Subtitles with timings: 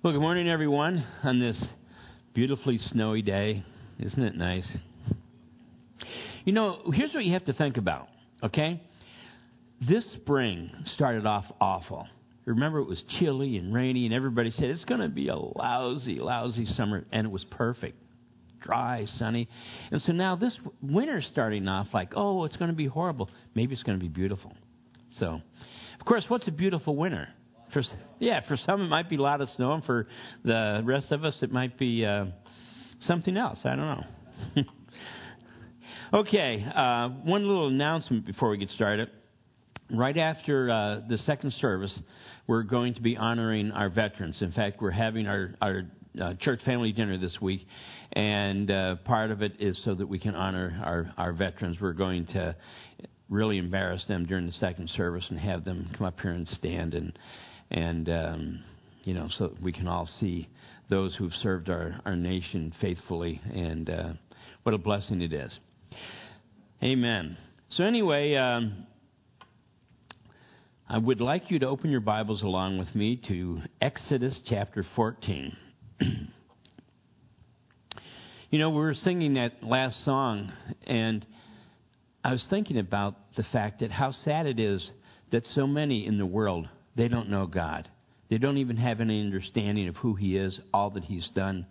[0.00, 1.60] Well, good morning, everyone, on this
[2.32, 3.64] beautifully snowy day.
[3.98, 4.64] Isn't it nice?
[6.44, 8.06] You know, here's what you have to think about,
[8.44, 8.80] okay?
[9.80, 12.06] This spring started off awful.
[12.44, 16.20] Remember, it was chilly and rainy, and everybody said it's going to be a lousy,
[16.20, 18.00] lousy summer, and it was perfect.
[18.60, 19.48] Dry, sunny.
[19.90, 23.30] And so now this winter's starting off like, oh, it's going to be horrible.
[23.56, 24.54] Maybe it's going to be beautiful.
[25.18, 25.40] So,
[25.98, 27.30] of course, what's a beautiful winter?
[27.72, 27.82] For,
[28.18, 30.06] yeah, for some it might be a lot of snow, and for
[30.44, 32.26] the rest of us it might be uh,
[33.06, 33.58] something else.
[33.64, 34.04] I don't
[34.56, 34.62] know.
[36.20, 39.10] okay, uh, one little announcement before we get started.
[39.90, 41.92] Right after uh, the second service,
[42.46, 44.36] we're going to be honoring our veterans.
[44.40, 45.82] In fact, we're having our, our
[46.20, 47.66] uh, church family dinner this week,
[48.12, 51.78] and uh, part of it is so that we can honor our, our veterans.
[51.80, 52.56] We're going to
[53.28, 56.94] really embarrass them during the second service and have them come up here and stand
[56.94, 57.18] and
[57.70, 58.64] and um,
[59.04, 60.48] you know, so we can all see
[60.90, 64.12] those who've served our, our nation faithfully, and uh,
[64.62, 65.50] what a blessing it is.
[66.82, 67.36] Amen.
[67.70, 68.86] So, anyway, um,
[70.88, 75.56] I would like you to open your Bibles along with me to Exodus chapter 14.
[78.50, 80.52] you know, we were singing that last song,
[80.86, 81.26] and
[82.24, 84.86] I was thinking about the fact that how sad it is
[85.30, 86.68] that so many in the world
[86.98, 87.88] they don't know God.
[88.28, 91.64] They don't even have any understanding of who He is, all that He's done.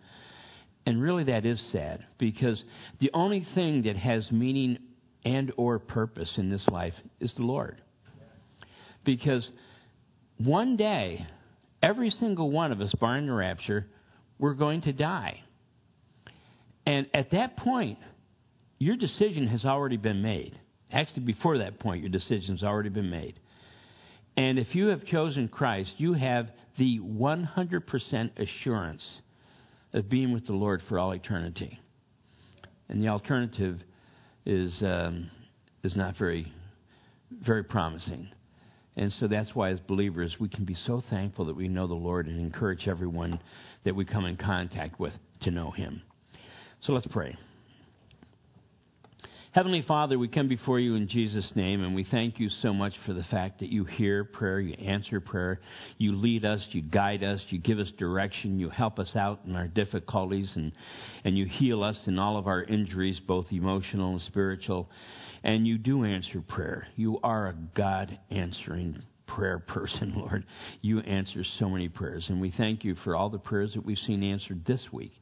[0.85, 2.63] And really that is sad because
[2.99, 4.77] the only thing that has meaning
[5.25, 7.81] and or purpose in this life is the Lord.
[9.03, 9.47] Because
[10.37, 11.27] one day,
[11.83, 13.85] every single one of us, barring the rapture,
[14.39, 15.41] we're going to die.
[16.85, 17.99] And at that point,
[18.79, 20.57] your decision has already been made.
[20.89, 23.37] Actually, before that point, your decision has already been made.
[24.37, 29.03] And if you have chosen Christ, you have the 100% assurance
[29.93, 31.79] of being with the Lord for all eternity.
[32.87, 33.79] And the alternative
[34.45, 35.31] is, um,
[35.83, 36.53] is not very,
[37.31, 38.29] very promising.
[38.95, 41.93] And so that's why, as believers, we can be so thankful that we know the
[41.93, 43.39] Lord and encourage everyone
[43.85, 46.03] that we come in contact with to know Him.
[46.81, 47.35] So let's pray.
[49.53, 52.93] Heavenly Father, we come before you in Jesus' name, and we thank you so much
[53.05, 55.61] for the fact that you hear prayer, you answer prayer,
[55.97, 59.55] you lead us, you guide us, you give us direction, you help us out in
[59.55, 60.73] our difficulties, and,
[61.23, 64.89] and you heal us in all of our injuries, both emotional and spiritual.
[65.43, 66.87] And you do answer prayer.
[66.97, 70.45] You are a God answering prayer person, Lord.
[70.81, 73.97] You answer so many prayers, and we thank you for all the prayers that we've
[73.99, 75.13] seen answered this week.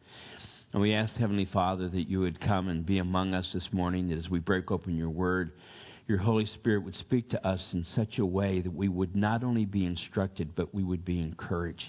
[0.74, 4.09] And we ask, Heavenly Father, that you would come and be among us this morning,
[4.09, 5.53] that as we break open your word,
[6.08, 9.44] your Holy Spirit would speak to us in such a way that we would not
[9.44, 11.86] only be instructed, but we would be encouraged.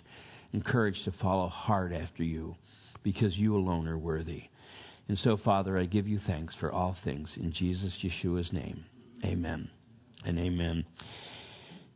[0.53, 2.55] Encouraged to follow hard after you,
[3.03, 4.45] because you alone are worthy.
[5.09, 7.31] And so, Father, I give you thanks for all things.
[7.37, 8.85] In Jesus Yeshua's name,
[9.25, 9.69] amen
[10.25, 10.85] and amen.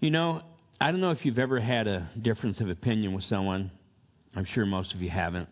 [0.01, 0.43] You know,
[0.81, 3.71] I don't know if you've ever had a difference of opinion with someone.
[4.35, 5.49] I'm sure most of you haven't.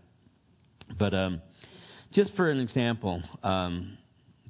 [0.96, 1.42] But um,
[2.12, 3.98] just for an example, um,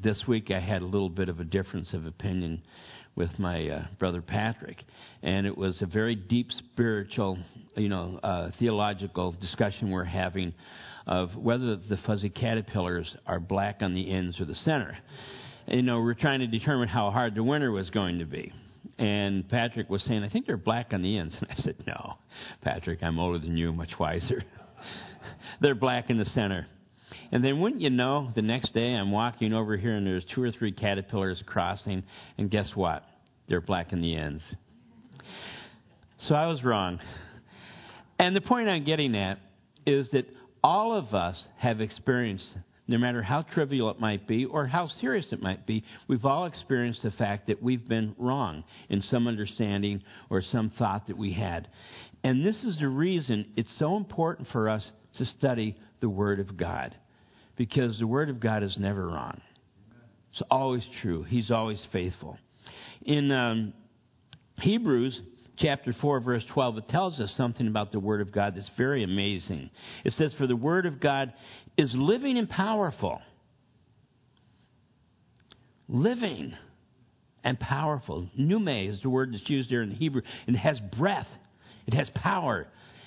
[0.02, 2.62] this week I had a little bit of a difference of opinion
[3.16, 4.76] with my uh, brother Patrick,
[5.22, 7.36] and it was a very deep spiritual,
[7.76, 10.54] you know, uh, theological discussion we're having
[11.08, 14.96] of whether the fuzzy caterpillars are black on the ends or the center.
[15.66, 18.52] You know, we're trying to determine how hard the winter was going to be.
[18.98, 21.34] And Patrick was saying, I think they're black on the ends.
[21.40, 22.14] And I said, No,
[22.62, 24.44] Patrick, I'm older than you, much wiser.
[25.60, 26.66] they're black in the center.
[27.32, 30.42] And then wouldn't you know, the next day I'm walking over here and there's two
[30.42, 32.02] or three caterpillars crossing,
[32.36, 33.04] and guess what?
[33.48, 34.42] They're black in the ends.
[36.26, 37.00] So I was wrong.
[38.18, 39.38] And the point I'm getting at
[39.86, 40.26] is that
[40.62, 42.46] all of us have experienced,
[42.88, 46.46] no matter how trivial it might be or how serious it might be, we've all
[46.46, 51.32] experienced the fact that we've been wrong in some understanding or some thought that we
[51.32, 51.68] had.
[52.24, 54.84] And this is the reason it's so important for us
[55.18, 56.96] to study the Word of God.
[57.56, 59.40] Because the Word of God is never wrong.
[60.32, 61.24] It's always true.
[61.24, 62.38] He's always faithful.
[63.02, 63.72] In um,
[64.60, 65.20] Hebrews
[65.56, 69.02] chapter 4, verse 12, it tells us something about the Word of God that's very
[69.02, 69.70] amazing.
[70.04, 71.32] It says, For the Word of God
[71.76, 73.20] is living and powerful.
[75.88, 76.54] Living
[77.44, 78.28] and powerful.
[78.36, 81.28] Pneuma is the word that's used there in Hebrew, it has breath,
[81.86, 82.66] it has power.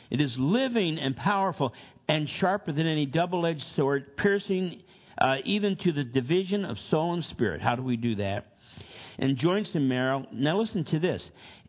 [0.10, 1.74] It is living and powerful
[2.12, 4.82] and sharper than any double edged sword, piercing
[5.18, 7.62] uh, even to the division of soul and spirit.
[7.62, 8.48] How do we do that?
[9.18, 10.28] And joints and marrow.
[10.34, 11.24] Now listen to this.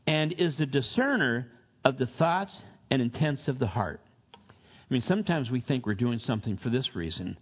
[0.04, 1.46] And is the discerner
[1.84, 2.50] of the thoughts
[2.90, 4.00] and intents of the heart.
[4.34, 7.38] I mean, sometimes we think we're doing something for this reason,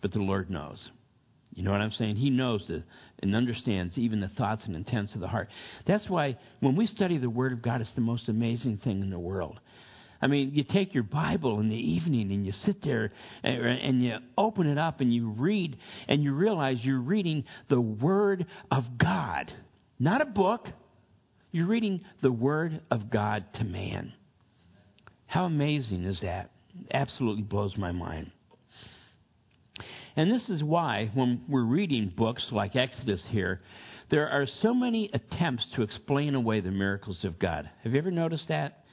[0.00, 0.88] but the Lord knows.
[1.54, 2.16] You know what I'm saying?
[2.16, 2.84] He knows the,
[3.18, 5.48] and understands even the thoughts and intents of the heart.
[5.88, 9.10] That's why when we study the Word of God, it's the most amazing thing in
[9.10, 9.58] the world.
[10.24, 13.12] I mean, you take your Bible in the evening and you sit there
[13.42, 15.76] and, and you open it up and you read
[16.08, 19.52] and you realize you're reading the Word of God.
[19.98, 20.66] Not a book.
[21.52, 24.14] You're reading the Word of God to man.
[25.26, 26.50] How amazing is that?
[26.90, 28.30] absolutely blows my mind.
[30.16, 33.60] And this is why, when we're reading books like Exodus here,
[34.10, 37.68] there are so many attempts to explain away the miracles of God.
[37.82, 38.83] Have you ever noticed that?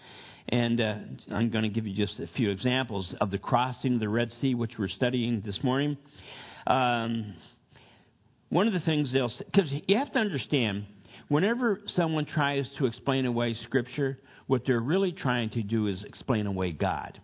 [0.49, 0.95] And uh,
[1.31, 4.31] I'm going to give you just a few examples of the crossing of the Red
[4.41, 5.97] Sea, which we're studying this morning.
[6.67, 7.35] Um,
[8.49, 10.85] one of the things they'll because you have to understand,
[11.29, 16.47] whenever someone tries to explain away Scripture, what they're really trying to do is explain
[16.47, 17.19] away God.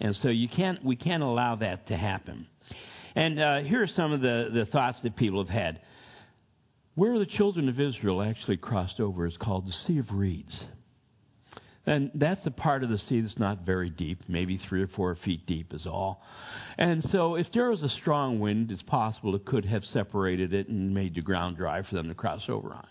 [0.00, 2.46] And so you can't, we can't allow that to happen.
[3.14, 5.80] And uh, here are some of the, the thoughts that people have had.
[6.94, 10.64] Where the children of Israel actually crossed over is called the Sea of Reeds.
[11.88, 15.16] And that's the part of the sea that's not very deep, maybe three or four
[15.24, 16.22] feet deep is all.
[16.76, 20.68] And so if there was a strong wind, it's possible it could have separated it
[20.68, 22.86] and made the ground dry for them to cross over on.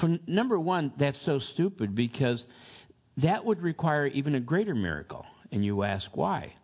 [0.00, 2.42] For number one, that's so stupid because
[3.18, 5.26] that would require even a greater miracle.
[5.52, 6.54] And you ask why?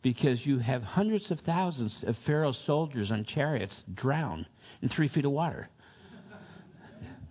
[0.00, 4.46] Because you have hundreds of thousands of Pharaoh's soldiers on chariots drown
[4.80, 5.68] in three feet of water.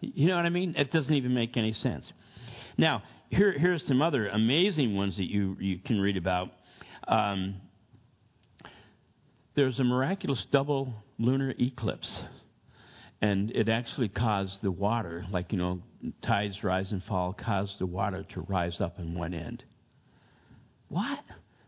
[0.02, 0.76] You know what I mean?
[0.78, 2.06] It doesn't even make any sense.
[2.78, 6.50] Now, here, here's some other amazing ones that you, you can read about.
[7.08, 7.56] Um,
[9.56, 12.10] there's a miraculous double lunar eclipse,
[13.22, 15.82] and it actually caused the water, like, you know,
[16.22, 19.64] tides rise and fall, caused the water to rise up in one end.
[20.90, 21.20] What?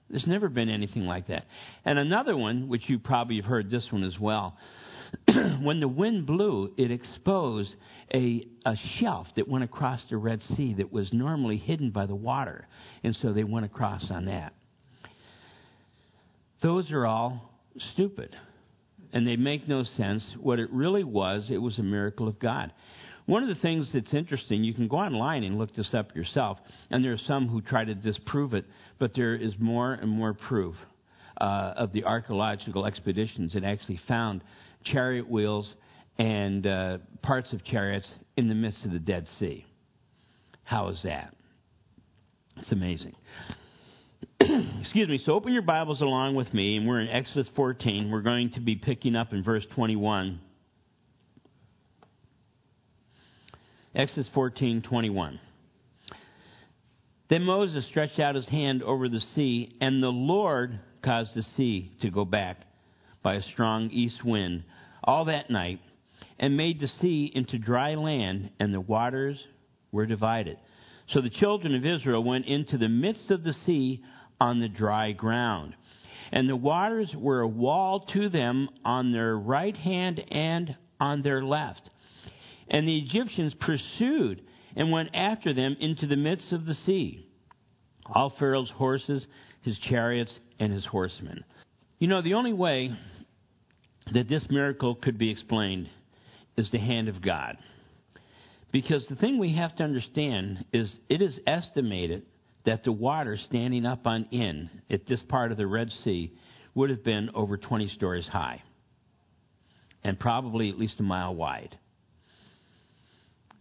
[0.09, 1.45] There's never been anything like that.
[1.83, 4.57] And another one, which you probably have heard this one as well.
[5.61, 7.73] when the wind blew, it exposed
[8.13, 12.15] a, a shelf that went across the Red Sea that was normally hidden by the
[12.15, 12.67] water.
[13.03, 14.53] And so they went across on that.
[16.61, 17.51] Those are all
[17.93, 18.35] stupid.
[19.13, 20.23] And they make no sense.
[20.39, 22.73] What it really was, it was a miracle of God.
[23.25, 26.59] One of the things that's interesting, you can go online and look this up yourself,
[26.89, 28.63] and there are some who try to disprove it,
[28.99, 30.75] but there is more and more proof
[31.41, 34.41] uh, of the archaeological expeditions that actually found
[34.83, 35.71] chariot wheels
[36.17, 39.65] and uh, parts of chariots in the midst of the Dead Sea.
[40.63, 41.33] How is that?
[42.57, 43.15] It's amazing.
[44.39, 45.21] Excuse me.
[45.25, 48.11] So open your Bibles along with me, and we're in Exodus 14.
[48.11, 50.39] We're going to be picking up in verse 21.
[53.97, 55.39] Exodus 14:21.
[57.29, 61.91] Then Moses stretched out his hand over the sea, and the Lord caused the sea
[62.01, 62.59] to go back
[63.27, 64.63] by a strong east wind
[65.03, 65.81] all that night,
[66.39, 69.37] and made the sea into dry land, and the waters
[69.91, 70.57] were divided.
[71.09, 74.01] So the children of Israel went into the midst of the sea
[74.39, 75.75] on the dry ground.
[76.31, 81.43] And the waters were a wall to them on their right hand and on their
[81.43, 81.81] left.
[82.69, 84.41] And the Egyptians pursued
[84.77, 87.27] and went after them into the midst of the sea.
[88.05, 89.25] All Pharaoh's horses,
[89.63, 91.43] his chariots, and his horsemen.
[91.99, 92.95] You know, the only way
[94.13, 95.89] that this miracle could be explained
[96.57, 97.57] is the hand of God.
[98.71, 102.23] Because the thing we have to understand is it is estimated
[102.65, 106.33] that the water standing up on in at this part of the Red Sea
[106.75, 108.61] would have been over 20 stories high
[110.03, 111.77] and probably at least a mile wide.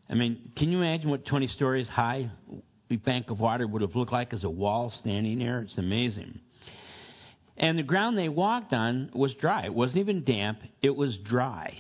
[0.08, 2.30] I mean, can you imagine what 20 stories high
[2.90, 5.60] a bank of water would have looked like as a wall standing there?
[5.60, 6.40] It's amazing.
[7.56, 9.64] And the ground they walked on was dry.
[9.64, 11.78] It wasn't even damp, it was dry.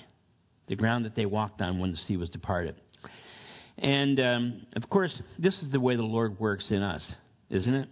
[0.68, 2.76] The ground that they walked on when the sea was departed.
[3.78, 7.02] And um, of course, this is the way the Lord works in us,
[7.50, 7.88] isn't it?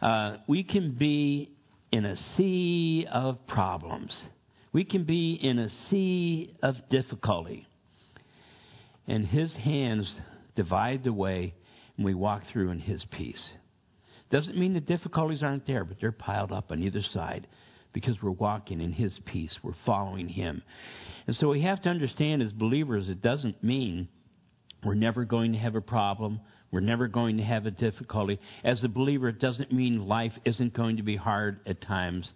[0.00, 1.50] Uh, we can be
[1.90, 4.12] in a sea of problems.
[4.72, 7.66] We can be in a sea of difficulty
[9.06, 10.10] and his hands
[10.54, 11.54] divide the way,
[11.96, 13.42] and we walk through in his peace.
[14.30, 17.46] Doesn't mean the difficulties aren't there, but they're piled up on either side
[17.92, 19.56] because we're walking in his peace.
[19.62, 20.62] We're following him.
[21.26, 24.08] And so we have to understand as believers, it doesn't mean
[24.84, 26.40] we're never going to have a problem.
[26.70, 28.40] We're never going to have a difficulty.
[28.64, 32.28] As a believer, it doesn't mean life isn't going to be hard at times.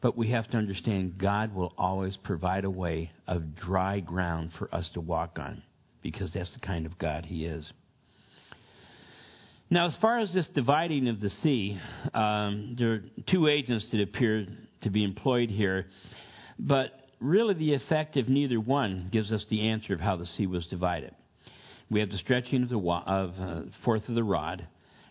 [0.00, 4.74] But we have to understand God will always provide a way of dry ground for
[4.74, 5.62] us to walk on
[6.02, 7.70] because that's the kind of God He is.
[9.68, 11.80] Now, as far as this dividing of the sea,
[12.14, 14.46] um, there are two agents that appear
[14.82, 15.86] to be employed here,
[16.56, 20.46] but really the effect of neither one gives us the answer of how the sea
[20.46, 21.12] was divided.
[21.90, 24.64] We have the stretching of the of, uh, forth of the rod,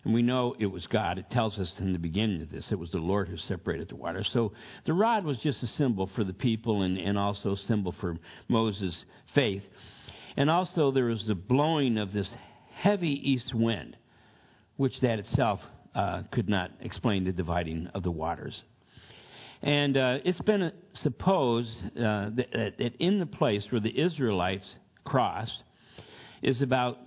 [0.04, 1.18] and we know it was God.
[1.18, 3.96] It tells us in the beginning of this it was the Lord who separated the
[3.96, 4.24] water.
[4.32, 4.52] So
[4.86, 8.16] the rod was just a symbol for the people and, and also a symbol for
[8.48, 8.96] Moses'
[9.34, 9.64] faith.
[10.34, 12.30] And also there was the blowing of this
[12.72, 13.98] heavy east wind
[14.76, 15.60] which that itself
[15.94, 18.62] uh, could not explain the dividing of the waters.
[19.62, 20.70] And uh, it's been
[21.02, 24.68] supposed uh, that, that, in the place where the Israelites
[25.04, 25.62] crossed
[26.42, 26.98] is about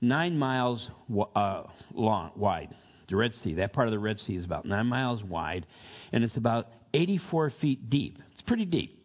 [0.00, 0.88] nine miles
[1.34, 2.74] uh, long, wide.
[3.08, 5.66] The Red Sea, that part of the Red Sea is about nine miles wide,
[6.12, 8.18] and it's about 84 feet deep.
[8.32, 9.04] It's pretty deep,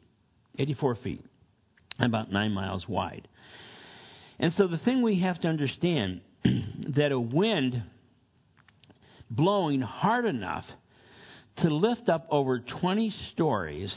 [0.58, 1.26] 84 feet,
[2.00, 3.28] and about nine miles wide.
[4.40, 7.84] And so the thing we have to understand that a wind
[9.32, 10.66] blowing hard enough
[11.58, 13.94] to lift up over 20 stories,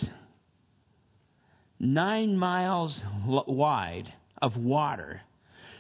[1.78, 5.20] nine miles wide of water.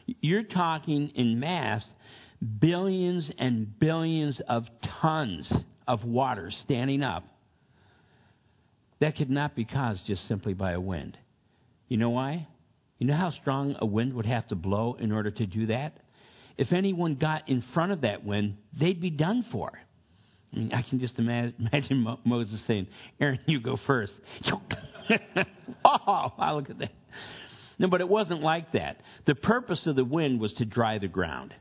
[0.06, 1.84] You're talking in mass
[2.60, 4.64] billions and billions of
[5.00, 5.50] tons
[5.86, 7.24] of water standing up.
[9.00, 11.16] That could not be caused just simply by a wind.
[11.88, 12.48] You know why?
[12.98, 15.96] You know how strong a wind would have to blow in order to do that?
[16.56, 19.72] If anyone got in front of that wind, they'd be done for.
[20.52, 22.86] I, mean, I can just imagine Moses saying,
[23.20, 24.12] Aaron, you go first.
[25.84, 26.92] oh, wow, look at that.
[27.78, 29.00] No, but it wasn't like that.
[29.26, 31.52] The purpose of the wind was to dry the ground.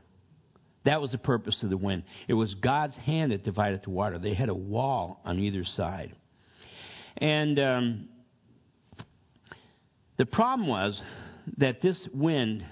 [0.84, 2.04] That was the purpose of the wind.
[2.28, 4.18] It was God's hand that divided the water.
[4.18, 6.14] They had a wall on either side.
[7.16, 8.08] And um,
[10.18, 11.00] the problem was
[11.58, 12.64] that this wind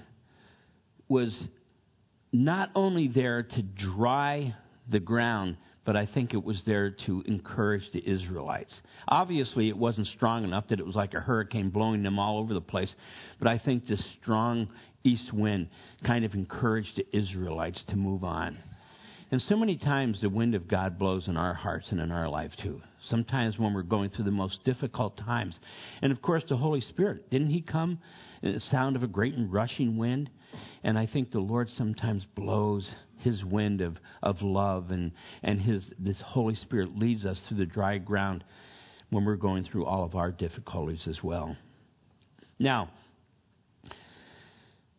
[1.07, 1.35] was
[2.33, 4.53] not only there to dry
[4.89, 8.73] the ground, but I think it was there to encourage the Israelites.
[9.07, 12.53] Obviously, it wasn't strong enough that it was like a hurricane blowing them all over
[12.53, 12.93] the place,
[13.39, 14.67] but I think this strong
[15.03, 15.67] east wind
[16.03, 18.57] kind of encouraged the Israelites to move on.
[19.33, 22.29] And so many times the wind of God blows in our hearts and in our
[22.29, 22.79] life too.
[23.09, 25.59] Sometimes when we're going through the most difficult times.
[26.03, 27.31] And of course, the Holy Spirit.
[27.31, 27.97] Didn't He come
[28.43, 30.29] in the sound of a great and rushing wind?
[30.83, 32.87] And I think the Lord sometimes blows
[33.21, 35.11] His wind of, of love and,
[35.41, 38.43] and His, this Holy Spirit leads us through the dry ground
[39.09, 41.57] when we're going through all of our difficulties as well.
[42.59, 42.91] Now,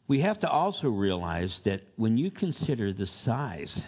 [0.09, 3.81] we have to also realize that when you consider the size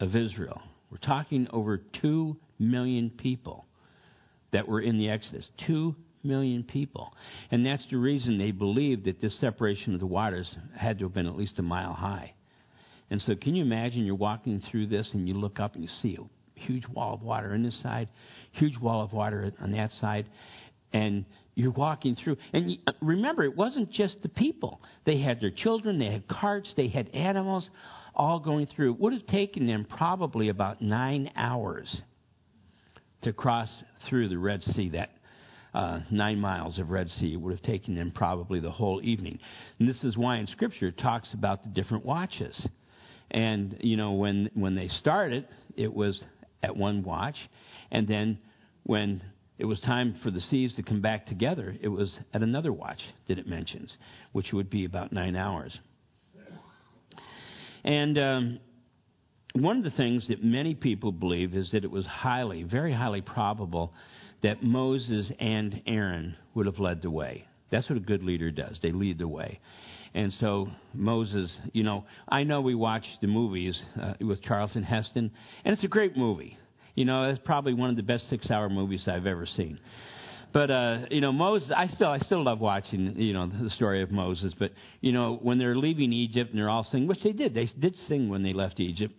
[0.00, 0.60] of Israel,
[0.90, 3.66] we're talking over 2 million people
[4.52, 5.46] that were in the Exodus.
[5.66, 7.12] 2 million people.
[7.50, 11.14] And that's the reason they believed that this separation of the waters had to have
[11.14, 12.34] been at least a mile high.
[13.10, 15.90] And so, can you imagine you're walking through this and you look up and you
[16.02, 18.08] see a huge wall of water on this side,
[18.52, 20.26] huge wall of water on that side,
[20.92, 21.24] and
[21.54, 22.36] you're walking through.
[22.52, 24.80] And you, uh, remember, it wasn't just the people.
[25.04, 27.68] They had their children, they had carts, they had animals,
[28.16, 28.94] all going through.
[28.94, 32.02] Would have taken them probably about nine hours
[33.22, 33.70] to cross
[34.08, 35.10] through the Red Sea, that
[35.74, 37.36] uh, nine miles of Red Sea.
[37.36, 39.38] Would have taken them probably the whole evening.
[39.78, 42.66] And this is why in Scripture it talks about the different watches.
[43.30, 45.46] And, you know, when, when they started,
[45.76, 46.22] it was
[46.62, 47.36] at one watch.
[47.90, 48.38] And then
[48.84, 49.22] when
[49.58, 53.00] it was time for the seas to come back together, it was at another watch
[53.28, 53.96] that it mentions,
[54.32, 55.76] which would be about nine hours.
[57.86, 58.60] And um,
[59.54, 63.22] one of the things that many people believe is that it was highly, very highly
[63.22, 63.94] probable
[64.42, 67.46] that Moses and Aaron would have led the way.
[67.70, 68.78] That's what a good leader does.
[68.82, 69.60] They lead the way.
[70.14, 75.30] And so Moses, you know, I know we watched the movies uh, with Charlton Heston,
[75.64, 76.58] and it's a great movie.
[76.94, 79.78] You know, it's probably one of the best six-hour movies I've ever seen.
[80.56, 84.00] But uh, you know, Moses, I still I still love watching you know the story
[84.00, 84.54] of Moses.
[84.58, 84.72] But
[85.02, 87.94] you know, when they're leaving Egypt and they're all singing, which they did, they did
[88.08, 89.12] sing when they left Egypt.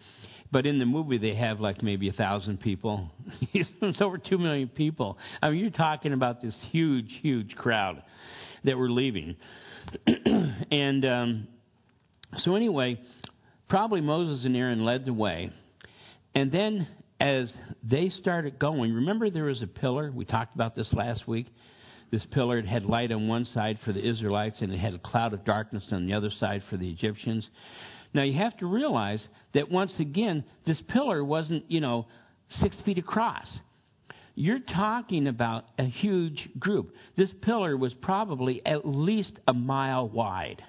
[0.52, 3.12] But in the movie, they have like maybe a thousand people.
[3.54, 5.20] it's over two million people.
[5.40, 8.02] I mean, you're talking about this huge, huge crowd
[8.64, 9.36] that were leaving.
[10.72, 11.48] and um,
[12.38, 13.00] so, anyway,
[13.70, 15.52] probably Moses and Aaron led the way.
[16.34, 16.88] And then,
[17.20, 17.52] as
[17.84, 20.12] they started going, remember there was a pillar?
[20.14, 21.48] We talked about this last week.
[22.12, 25.34] This pillar had light on one side for the Israelites, and it had a cloud
[25.34, 27.48] of darkness on the other side for the Egyptians.
[28.14, 32.08] Now you have to realize that once again, this pillar wasn't, you know,
[32.62, 33.48] six feet across.
[34.36, 36.94] You're talking about a huge group.
[37.18, 40.64] This pillar was probably at least a mile wide.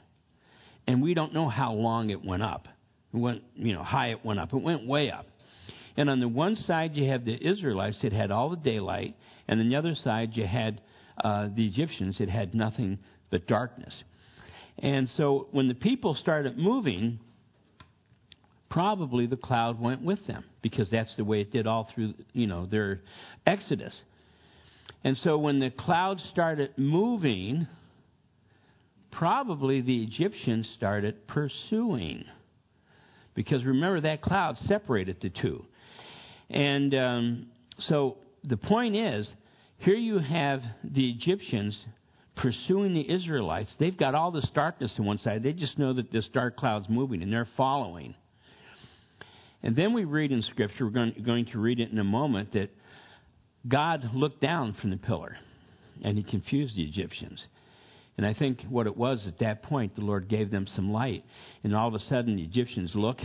[0.86, 2.66] And we don't know how long it went up.
[3.12, 4.54] It went, you know, high it went up.
[4.54, 5.26] It went way up.
[5.98, 9.16] And on the one side you have the Israelites that had all the daylight,
[9.48, 10.80] and on the other side you had
[11.24, 13.00] uh, the Egyptians that had nothing
[13.32, 13.92] but darkness.
[14.78, 17.18] And so when the people started moving,
[18.70, 22.46] probably the cloud went with them because that's the way it did all through, you
[22.46, 23.00] know, their
[23.44, 24.00] exodus.
[25.02, 27.66] And so when the cloud started moving,
[29.10, 32.24] probably the Egyptians started pursuing.
[33.34, 35.64] Because remember, that cloud separated the two.
[36.50, 37.46] And um,
[37.78, 39.28] so the point is
[39.78, 41.78] here you have the Egyptians
[42.36, 43.74] pursuing the Israelites.
[43.78, 45.42] They've got all this darkness to one side.
[45.42, 48.14] They just know that this dark cloud's moving and they're following.
[49.62, 52.52] And then we read in Scripture, we're going, going to read it in a moment,
[52.52, 52.70] that
[53.66, 55.36] God looked down from the pillar
[56.02, 57.42] and he confused the Egyptians.
[58.16, 61.24] And I think what it was at that point, the Lord gave them some light.
[61.62, 63.18] And all of a sudden, the Egyptians look,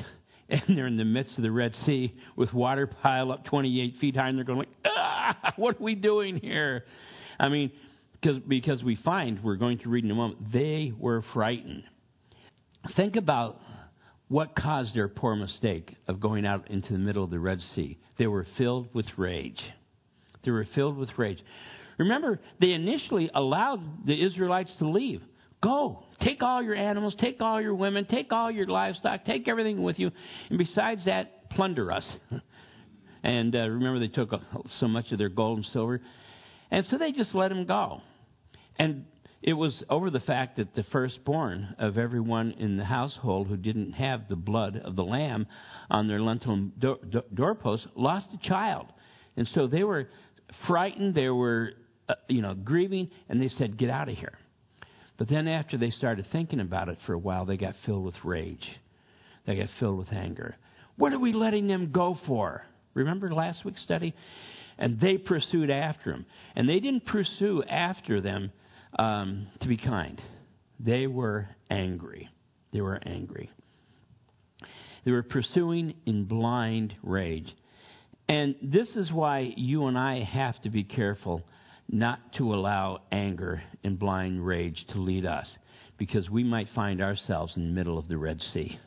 [0.50, 4.16] and they're in the midst of the Red Sea with water pile up 28 feet
[4.16, 6.86] high, and they're going like, ah, what are we doing here?
[7.40, 7.72] I mean,
[8.14, 11.84] because, because we find, we're going to read in a moment, they were frightened.
[12.96, 13.60] Think about
[14.28, 17.98] what caused their poor mistake of going out into the middle of the Red Sea.
[18.18, 19.62] They were filled with rage.
[20.44, 21.40] They were filled with rage.
[21.98, 25.22] Remember, they initially allowed the Israelites to leave.
[25.64, 29.82] Go, take all your animals, take all your women, take all your livestock, take everything
[29.82, 30.12] with you,
[30.50, 32.04] and besides that, plunder us.
[33.24, 34.32] and uh, remember, they took
[34.82, 36.02] so much of their gold and silver.
[36.70, 38.02] And so they just let them go.
[38.78, 39.06] And
[39.42, 43.94] it was over the fact that the firstborn of everyone in the household who didn't
[43.94, 45.48] have the blood of the lamb
[45.90, 48.88] on their door, door, doorpost lost a child.
[49.38, 50.10] And so they were
[50.68, 51.72] frightened, they were,
[52.10, 54.38] uh, you know, grieving, and they said, Get out of here.
[55.18, 58.16] But then after they started thinking about it for a while, they got filled with
[58.24, 58.68] rage.
[59.46, 60.56] They got filled with anger.
[60.96, 62.64] What are we letting them go for?
[62.94, 64.14] Remember last week's study?
[64.78, 66.26] And they pursued after him.
[66.56, 68.52] And they didn't pursue after them
[68.98, 70.22] um, to be kind.
[70.80, 72.30] They were angry.
[72.72, 73.52] They were angry.
[75.06, 77.54] They were pursuing in blind rage.
[78.28, 81.44] And this is why you and I have to be careful
[81.94, 85.48] not to allow anger and blind rage to lead us,
[85.98, 88.80] because we might find ourselves in the middle of the Red Sea.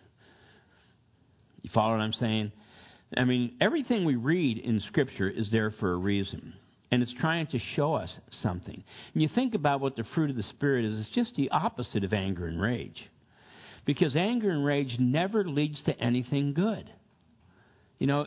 [1.63, 2.53] You follow what I'm saying?
[3.17, 6.55] I mean, everything we read in Scripture is there for a reason
[6.91, 8.11] and it's trying to show us
[8.43, 8.83] something.
[9.13, 12.05] And you think about what the fruit of the Spirit is, it's just the opposite
[12.05, 13.11] of anger and rage.
[13.85, 16.91] Because anger and rage never leads to anything good.
[17.99, 18.27] You know,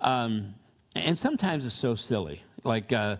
[0.00, 0.54] um,
[0.94, 2.42] and sometimes it's so silly.
[2.64, 3.16] Like, uh,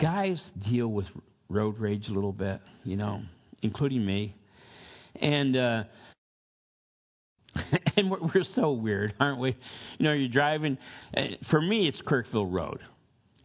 [0.00, 1.06] guys deal with
[1.48, 3.22] road rage a little bit, you know,
[3.62, 4.34] including me.
[5.16, 5.84] And, uh,
[7.96, 9.56] and we're, we're so weird, aren't we?
[9.98, 10.78] You know, you're driving.
[11.16, 12.80] Uh, for me, it's Kirkville Road.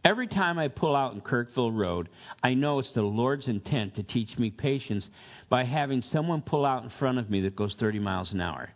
[0.04, 2.08] Every time I pull out in Kirkville Road,
[2.42, 5.04] I know it's the Lord's intent to teach me patience
[5.50, 8.70] by having someone pull out in front of me that goes 30 miles an hour.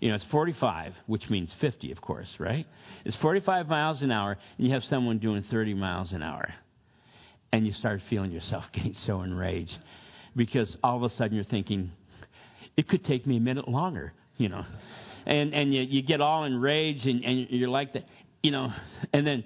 [0.00, 2.66] You know, it's 45, which means 50, of course, right?
[3.04, 6.52] It's 45 miles an hour, and you have someone doing 30 miles an hour.
[7.52, 9.76] And you start feeling yourself getting so enraged
[10.34, 11.90] because all of a sudden you're thinking,
[12.76, 14.64] it could take me a minute longer, you know.
[15.26, 18.04] And, and you, you get all enraged, and, and you're like that,
[18.42, 18.72] you know,
[19.12, 19.44] and then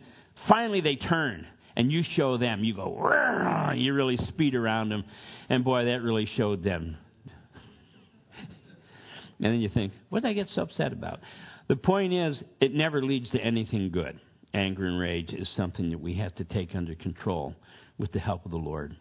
[0.48, 2.62] Finally, they turn, and you show them.
[2.62, 5.04] You go, you really speed around them.
[5.48, 6.96] And boy, that really showed them.
[8.38, 11.20] and then you think, what did I get so upset about?
[11.68, 14.20] The point is, it never leads to anything good.
[14.54, 17.54] Anger and rage is something that we have to take under control
[17.98, 18.96] with the help of the Lord.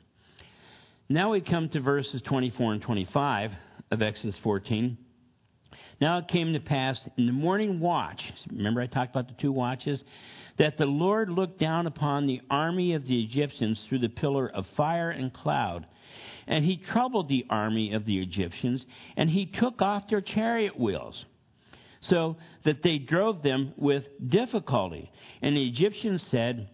[1.10, 3.52] Now we come to verses 24 and 25
[3.92, 4.98] of Exodus 14.
[6.02, 8.22] Now it came to pass in the morning watch.
[8.52, 10.02] Remember, I talked about the two watches?
[10.58, 14.66] that the Lord looked down upon the army of the Egyptians through the pillar of
[14.78, 15.86] fire and cloud.
[16.48, 18.86] And he troubled the army of the Egyptians,
[19.18, 21.26] and he took off their chariot wheels,
[22.02, 25.12] so that they drove them with difficulty.
[25.42, 26.70] And the Egyptians said,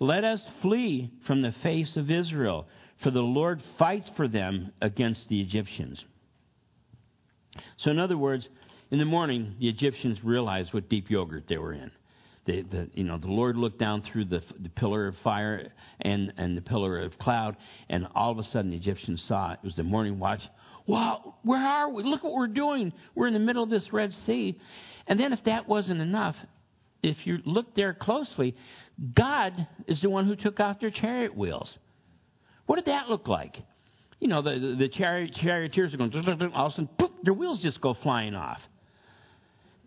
[0.00, 2.66] Let us flee from the face of Israel,
[3.02, 6.04] for the Lord fights for them against the Egyptians.
[7.78, 8.48] So, in other words,
[8.90, 11.90] in the morning, the Egyptians realized what deep yogurt they were in
[12.48, 16.32] the, the, you know, the Lord looked down through the, the pillar of fire and,
[16.38, 17.56] and the pillar of cloud,
[17.90, 19.58] and all of a sudden the Egyptians saw it.
[19.62, 20.40] It was the morning watch.
[20.86, 22.02] Wow, where are we?
[22.02, 22.94] Look what we're doing.
[23.14, 24.58] We're in the middle of this Red Sea.
[25.06, 26.36] And then, if that wasn't enough,
[27.02, 28.56] if you look there closely,
[29.14, 31.70] God is the one who took off their chariot wheels.
[32.66, 33.56] What did that look like?
[34.20, 36.12] You know, the, the, chariot, charioteers are going,
[36.52, 38.58] all of a sudden, poof, their wheels just go flying off.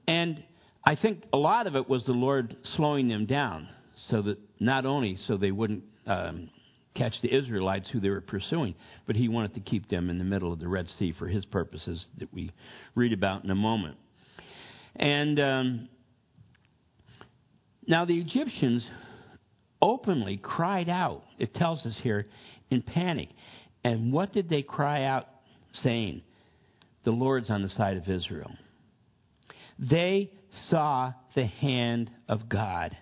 [0.07, 0.43] And
[0.85, 3.67] I think a lot of it was the Lord slowing them down
[4.09, 6.49] so that not only so they wouldn't um,
[6.95, 10.23] catch the Israelites who they were pursuing, but he wanted to keep them in the
[10.23, 12.51] middle of the Red Sea for his purposes that we
[12.95, 13.97] read about in a moment.
[14.95, 15.89] And um,
[17.87, 18.85] now the Egyptians
[19.81, 22.27] openly cried out, it tells us here,
[22.69, 23.29] in panic.
[23.83, 25.27] And what did they cry out
[25.83, 26.21] saying?
[27.03, 28.51] The Lord's on the side of Israel.
[29.79, 30.31] They
[30.69, 32.95] saw the hand of God.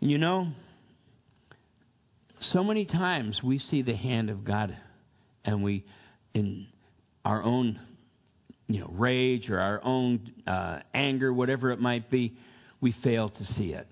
[0.00, 0.48] And you know,
[2.52, 4.76] so many times we see the hand of God
[5.44, 5.84] and we,
[6.34, 6.68] in
[7.24, 7.80] our own
[8.68, 12.36] you know, rage or our own uh, anger, whatever it might be,
[12.80, 13.86] we fail to see it.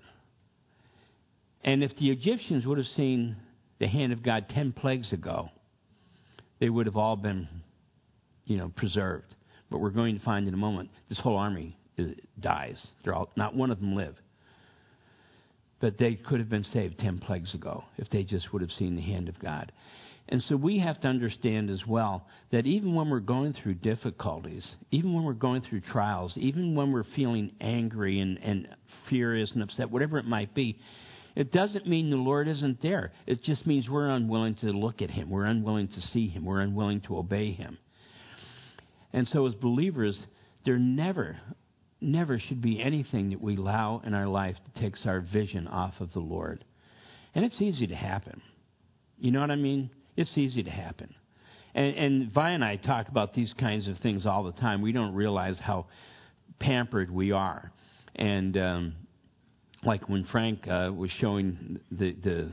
[1.63, 3.35] And if the Egyptians would have seen
[3.79, 5.49] the hand of God ten plagues ago,
[6.59, 7.47] they would have all been,
[8.45, 9.35] you know, preserved.
[9.69, 12.85] But we're going to find in a moment this whole army is, dies.
[13.03, 14.15] They're all, not one of them live.
[15.79, 18.95] But they could have been saved ten plagues ago if they just would have seen
[18.95, 19.71] the hand of God.
[20.29, 24.65] And so we have to understand as well that even when we're going through difficulties,
[24.91, 28.67] even when we're going through trials, even when we're feeling angry and, and
[29.07, 30.79] furious and upset, whatever it might be,
[31.37, 33.11] it doesn't mean the Lord isn't there.
[33.25, 35.29] It just means we're unwilling to look at Him.
[35.29, 36.43] We're unwilling to see Him.
[36.43, 37.77] We're unwilling to obey Him.
[39.13, 40.19] And so, as believers,
[40.65, 41.37] there never,
[42.01, 45.93] never should be anything that we allow in our life that takes our vision off
[45.99, 46.65] of the Lord.
[47.35, 48.41] And it's easy to happen.
[49.19, 49.91] You know what I mean?
[50.17, 51.13] It's easy to happen.
[51.75, 54.81] And, and Vi and I talk about these kinds of things all the time.
[54.81, 55.85] We don't realize how
[56.59, 57.71] pampered we are.
[58.15, 58.93] And um,
[59.83, 62.49] like when Frank uh, was showing the, the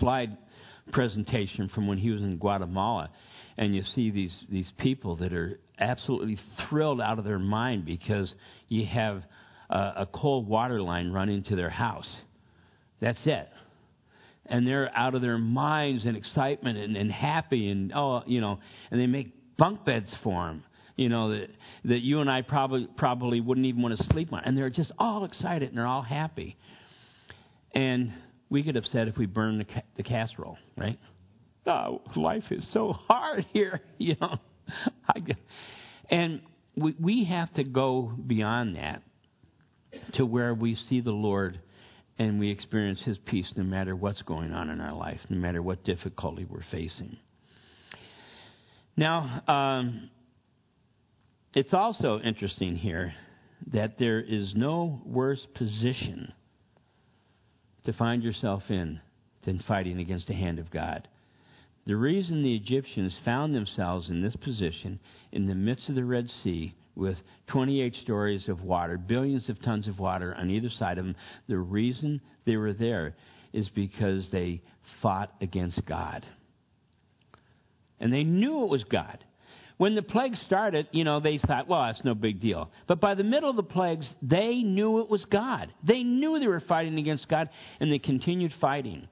[0.00, 0.38] slide
[0.90, 3.10] presentation from when he was in Guatemala,
[3.58, 8.32] and you see these, these people that are absolutely thrilled out of their mind because
[8.68, 9.22] you have
[9.68, 12.08] a, a cold water line running to their house.
[13.00, 13.50] That's it
[14.46, 18.58] and they're out of their minds and excitement and, and happy and oh you know
[18.90, 20.64] and they make bunk beds for them
[20.96, 21.48] you know that
[21.84, 24.42] that you and I probably probably wouldn't even want to sleep on.
[24.44, 26.56] And they're just all excited and they're all happy.
[27.74, 28.12] And
[28.50, 30.98] we get upset if we burn the, ca- the casserole right?
[31.66, 34.36] Oh life is so hard here you know.
[35.08, 35.20] I,
[36.10, 36.42] and
[36.76, 39.02] we we have to go beyond that
[40.14, 41.60] to where we see the Lord
[42.28, 45.62] and we experience His peace no matter what's going on in our life, no matter
[45.62, 47.16] what difficulty we're facing.
[48.96, 50.10] Now, um,
[51.54, 53.14] it's also interesting here
[53.72, 56.32] that there is no worse position
[57.84, 59.00] to find yourself in
[59.44, 61.08] than fighting against the hand of God.
[61.86, 65.00] The reason the Egyptians found themselves in this position
[65.32, 67.16] in the midst of the Red Sea with
[67.48, 71.16] 28 stories of water, billions of tons of water on either side of them.
[71.48, 73.14] The reason they were there
[73.52, 74.62] is because they
[75.00, 76.26] fought against God.
[78.00, 79.24] And they knew it was God.
[79.78, 82.70] When the plague started, you know, they thought, well, that's no big deal.
[82.86, 85.72] But by the middle of the plagues, they knew it was God.
[85.82, 87.48] They knew they were fighting against God,
[87.80, 89.08] and they continued fighting.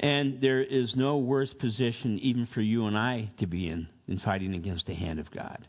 [0.00, 4.20] And there is no worse position, even for you and I, to be in than
[4.20, 5.66] fighting against the hand of God.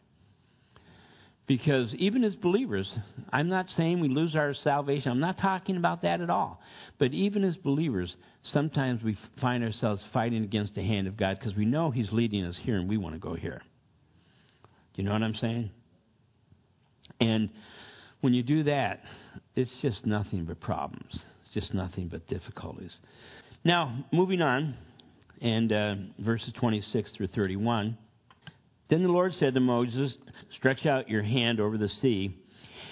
[1.47, 2.91] Because even as believers,
[3.31, 5.11] I'm not saying we lose our salvation.
[5.11, 6.59] I'm not talking about that at all.
[6.97, 8.15] But even as believers,
[8.51, 12.45] sometimes we find ourselves fighting against the hand of God because we know He's leading
[12.45, 13.61] us here and we want to go here.
[14.95, 15.69] Do you know what I'm saying?
[17.19, 17.51] And
[18.21, 19.01] when you do that,
[19.55, 21.25] it's just nothing but problems.
[21.43, 22.91] It's just nothing but difficulties.
[23.63, 24.75] Now, moving on,
[25.41, 27.97] and uh, verses 26 through 31.
[28.89, 30.13] Then the Lord said to Moses,
[30.57, 32.37] Stretch out your hand over the sea,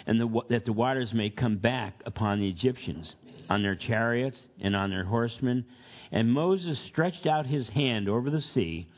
[0.07, 3.13] and the, that the waters may come back upon the Egyptians,
[3.49, 5.65] on their chariots and on their horsemen.
[6.11, 8.89] And Moses stretched out his hand over the sea,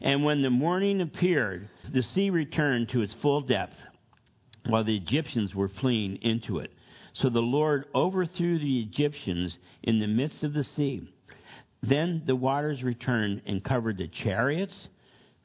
[0.00, 3.76] and when the morning appeared, the sea returned to its full depth,
[4.66, 6.72] while the Egyptians were fleeing into it.
[7.14, 11.12] So the Lord overthrew the Egyptians in the midst of the sea.
[11.82, 14.74] Then the waters returned and covered the chariots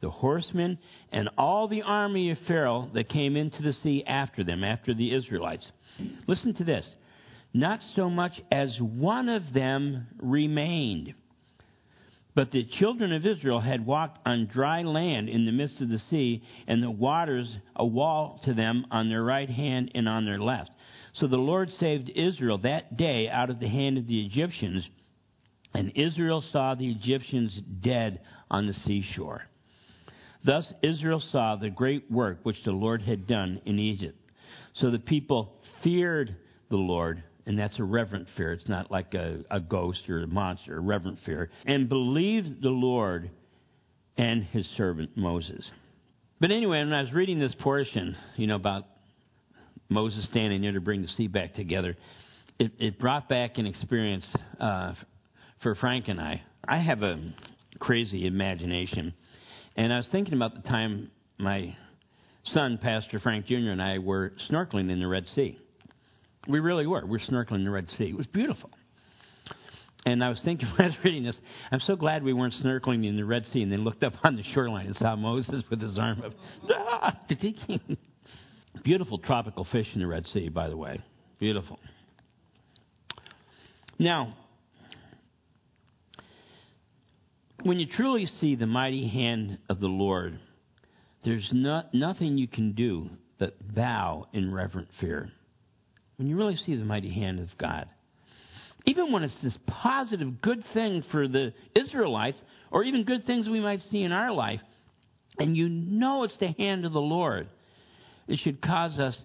[0.01, 0.77] the horsemen,
[1.11, 5.13] and all the army of Pharaoh that came into the sea after them, after the
[5.13, 5.65] Israelites.
[6.27, 6.85] Listen to this.
[7.53, 11.13] Not so much as one of them remained.
[12.35, 15.97] But the children of Israel had walked on dry land in the midst of the
[15.97, 20.39] sea, and the waters a wall to them on their right hand and on their
[20.39, 20.69] left.
[21.13, 24.87] So the Lord saved Israel that day out of the hand of the Egyptians,
[25.73, 28.19] and Israel saw the Egyptians dead
[28.51, 29.41] on the seashore.
[30.43, 34.17] Thus Israel saw the great work which the Lord had done in Egypt.
[34.75, 36.35] So the people feared
[36.69, 38.53] the Lord, and that's a reverent fear.
[38.53, 41.49] It's not like a, a ghost or a monster, a reverent fear.
[41.65, 43.31] And believed the Lord
[44.17, 45.69] and his servant Moses.
[46.39, 48.85] But anyway, when I was reading this portion, you know, about
[49.89, 51.95] Moses standing there to bring the sea back together,
[52.59, 54.25] it, it brought back an experience
[54.59, 54.93] uh,
[55.61, 56.43] for Frank and I.
[56.67, 57.17] I have a
[57.79, 59.13] crazy imagination.
[59.77, 61.75] And I was thinking about the time my
[62.45, 65.59] son, Pastor Frank Jr., and I were snorkeling in the Red Sea.
[66.47, 67.05] We really were.
[67.05, 68.05] We were snorkeling in the Red Sea.
[68.05, 68.71] It was beautiful.
[70.05, 71.35] And I was thinking when I was reading this,
[71.71, 74.35] I'm so glad we weren't snorkeling in the Red Sea and then looked up on
[74.35, 76.33] the shoreline and saw Moses with his arm up.
[76.99, 77.19] Ah,
[78.83, 80.99] beautiful tropical fish in the Red Sea, by the way.
[81.39, 81.79] Beautiful.
[83.99, 84.35] Now,
[87.67, 90.39] when you truly see the mighty hand of the Lord,
[91.25, 95.29] there's not, nothing you can do but bow in reverent fear.
[96.15, 97.89] When you really see the mighty hand of God,
[98.85, 103.59] even when it's this positive, good thing for the Israelites, or even good things we
[103.59, 104.61] might see in our life,
[105.37, 107.49] and you know it's the hand of the Lord,
[108.29, 109.17] it should cause us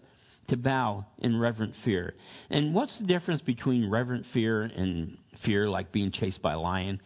[0.48, 2.14] to bow in reverent fear.
[2.50, 7.00] And what's the difference between reverent fear and fear like being chased by a lion?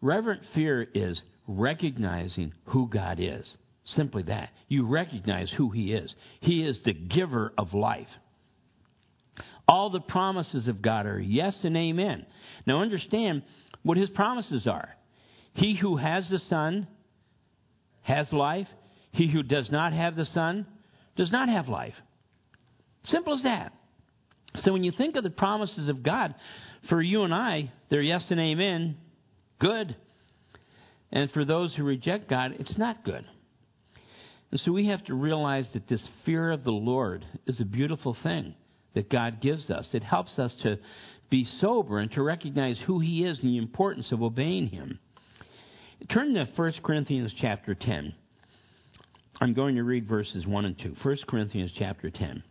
[0.00, 3.48] Reverent fear is recognizing who God is.
[3.96, 4.50] Simply that.
[4.68, 6.14] You recognize who He is.
[6.40, 8.08] He is the giver of life.
[9.66, 12.26] All the promises of God are yes and amen.
[12.66, 13.42] Now understand
[13.82, 14.96] what His promises are.
[15.54, 16.86] He who has the Son
[18.02, 18.68] has life.
[19.12, 20.66] He who does not have the Son
[21.16, 21.94] does not have life.
[23.04, 23.72] Simple as that.
[24.62, 26.34] So when you think of the promises of God
[26.88, 28.96] for you and I, they're yes and amen
[29.60, 29.94] good.
[31.12, 33.24] And for those who reject God, it's not good.
[34.50, 38.16] And so we have to realize that this fear of the Lord is a beautiful
[38.22, 38.54] thing
[38.94, 39.88] that God gives us.
[39.92, 40.78] It helps us to
[41.30, 44.98] be sober and to recognize who He is and the importance of obeying Him.
[46.12, 48.14] Turn to 1 Corinthians chapter 10.
[49.40, 50.96] I'm going to read verses 1 and 2.
[51.02, 52.42] 1 Corinthians chapter 10.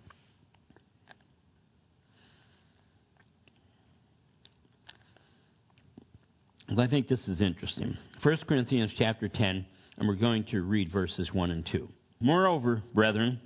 [6.77, 7.97] I think this is interesting.
[8.21, 9.65] 1 Corinthians chapter 10,
[9.97, 11.89] and we're going to read verses 1 and 2.
[12.19, 13.41] Moreover, brethren,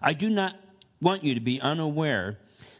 [0.00, 0.54] I do not
[1.02, 2.38] want you to be unaware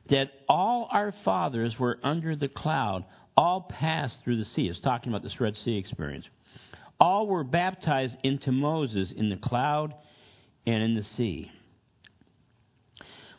[0.08, 3.04] that all our fathers were under the cloud,
[3.36, 4.68] all passed through the sea.
[4.68, 6.26] It's talking about this Red Sea experience.
[6.98, 9.94] All were baptized into Moses in the cloud
[10.66, 11.50] and in the sea.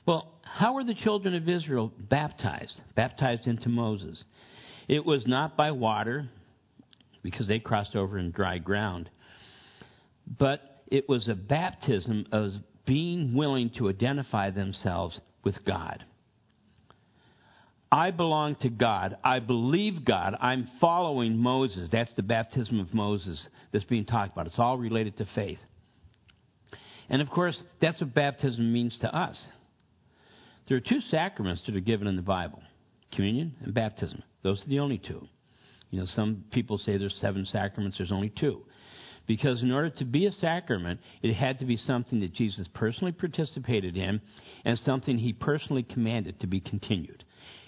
[0.06, 2.82] Well, how were the children of Israel baptized?
[2.96, 4.24] Baptized into Moses.
[4.92, 6.30] It was not by water,
[7.24, 9.10] because they crossed over in dry ground,
[10.38, 12.52] but it was a baptism of
[12.86, 16.04] being willing to identify themselves with God.
[17.90, 19.16] I belong to God.
[19.24, 20.36] I believe God.
[20.42, 21.88] I'm following Moses.
[21.90, 24.48] That's the baptism of Moses that's being talked about.
[24.48, 25.60] It's all related to faith.
[27.08, 29.38] And of course, that's what baptism means to us.
[30.68, 32.62] There are two sacraments that are given in the Bible
[33.12, 34.24] communion and baptism.
[34.44, 35.28] Those are the only two.
[35.90, 38.64] You know, some people say there's seven sacraments, there's only two.
[39.28, 43.12] Because in order to be a sacrament, it had to be something that Jesus personally
[43.12, 44.20] participated in
[44.66, 47.24] and something he personally commanded to be continued.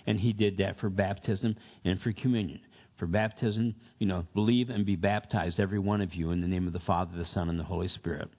[0.08, 2.62] And he did that for baptism and for communion.
[2.98, 6.68] For baptism, you know, believe and be baptized, every one of you, in the name
[6.68, 8.30] of the Father, the Son, and the Holy Spirit.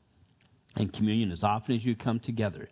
[0.76, 2.68] And communion, as often as you come together,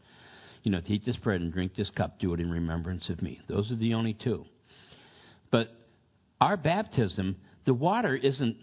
[0.63, 3.21] you know, to eat this bread and drink this cup, do it in remembrance of
[3.23, 3.41] me.
[3.49, 4.45] Those are the only two.
[5.51, 5.69] But
[6.41, 8.57] our baptism, the water isn't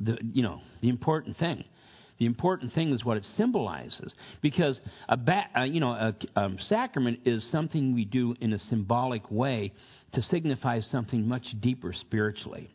[0.00, 1.64] the you know the important thing.
[2.18, 6.58] The important thing is what it symbolizes, because a ba- uh, you know a um,
[6.68, 9.72] sacrament is something we do in a symbolic way
[10.12, 12.74] to signify something much deeper spiritually.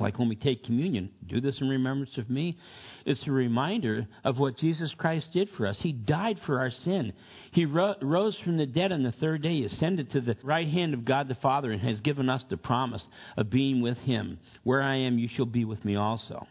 [0.00, 2.58] Like when we take communion, do this in remembrance of me.
[3.04, 5.76] It's a reminder of what Jesus Christ did for us.
[5.80, 7.12] He died for our sin.
[7.52, 10.94] He ro- rose from the dead on the third day, ascended to the right hand
[10.94, 13.04] of God the Father, and has given us the promise
[13.36, 14.38] of being with Him.
[14.64, 16.46] Where I am, you shall be with me also.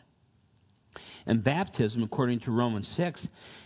[1.27, 3.19] And baptism, according to Romans 6,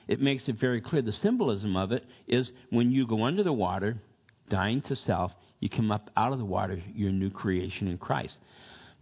[0.08, 1.02] it makes it very clear.
[1.02, 3.98] The symbolism of it is when you go under the water,
[4.50, 7.98] dying to self, you come up out of the water, you're a new creation in
[7.98, 8.36] Christ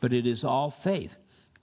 [0.02, 1.12] but it is all faith.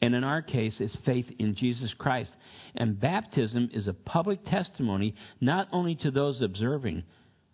[0.03, 2.31] And in our case, it's faith in Jesus Christ.
[2.75, 7.05] And baptism is a public testimony not only to those observing,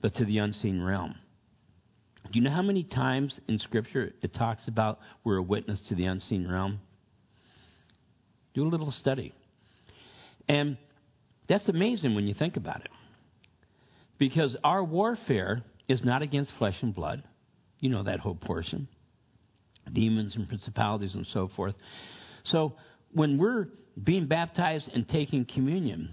[0.01, 1.15] but to the unseen realm.
[2.25, 5.95] Do you know how many times in Scripture it talks about we're a witness to
[5.95, 6.81] the unseen realm?
[8.55, 9.33] Do a little study.
[10.49, 10.77] And
[11.49, 12.91] that's amazing when you think about it.
[14.19, 17.23] Because our warfare is not against flesh and blood.
[17.79, 18.89] You know that whole portion.
[19.93, 21.75] Demons and principalities and so forth.
[22.45, 22.75] So
[23.13, 23.69] when we're
[24.03, 26.13] being baptized and taking communion,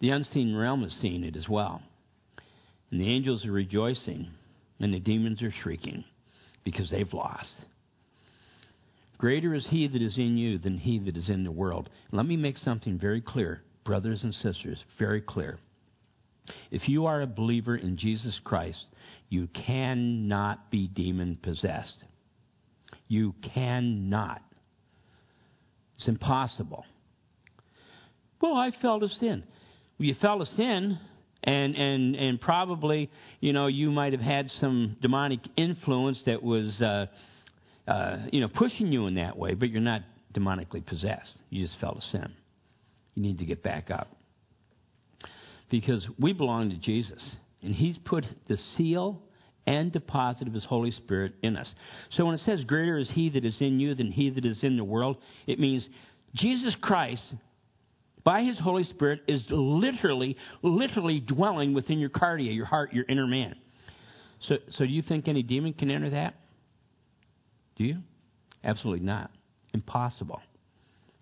[0.00, 1.80] the unseen realm is seeing it as well.
[2.90, 4.28] And the angels are rejoicing,
[4.78, 6.04] and the demons are shrieking
[6.64, 7.52] because they've lost.
[9.16, 11.88] Greater is he that is in you than he that is in the world.
[12.10, 15.58] Let me make something very clear, brothers and sisters, very clear.
[16.70, 18.84] If you are a believer in Jesus Christ,
[19.28, 22.04] you cannot be demon possessed.
[23.12, 24.40] You cannot.
[25.98, 26.86] It's impossible.
[28.40, 29.44] Well, I fell to sin.
[29.98, 30.98] Well, you fell to sin,
[31.44, 36.80] and and and probably you know you might have had some demonic influence that was
[36.80, 37.04] uh,
[37.86, 40.00] uh, you know pushing you in that way, but you're not
[40.32, 41.36] demonically possessed.
[41.50, 42.32] You just fell to sin.
[43.14, 44.08] You need to get back up
[45.68, 47.20] because we belong to Jesus,
[47.60, 49.20] and He's put the seal
[49.66, 51.68] and deposit of His Holy Spirit in us.
[52.10, 54.62] So when it says, Greater is He that is in you than He that is
[54.62, 55.86] in the world, it means
[56.34, 57.22] Jesus Christ,
[58.24, 63.26] by His Holy Spirit, is literally, literally dwelling within your cardia, your heart, your inner
[63.26, 63.54] man.
[64.48, 66.34] So, so do you think any demon can enter that?
[67.76, 67.98] Do you?
[68.64, 69.30] Absolutely not.
[69.72, 70.40] Impossible.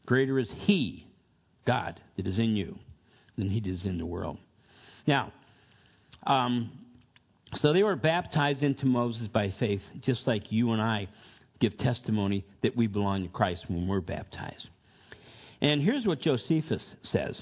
[0.07, 1.07] Greater is He,
[1.67, 2.79] God, that is in you
[3.37, 4.39] than He is in the world.
[5.07, 5.33] Now,
[6.27, 6.71] um,
[7.57, 11.09] so they were baptized into Moses by faith, just like you and I
[11.61, 14.69] give testimony that we belong to Christ when we're baptized.
[15.61, 17.37] And here's what Josephus says.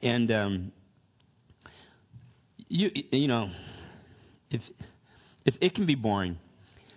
[0.00, 0.72] And, um,
[2.68, 3.50] you, you know,
[4.50, 4.62] if,
[5.44, 6.38] if, it can be boring,